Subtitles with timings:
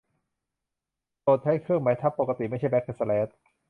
[1.21, 3.27] โปรดใช้เครื่องหมายทับปกติไม่ใช่แบ็กสแลช